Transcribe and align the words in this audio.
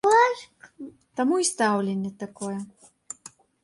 Таму 1.21 1.35
і 1.45 1.47
стаўленне 1.51 2.11
такое. 2.27 2.57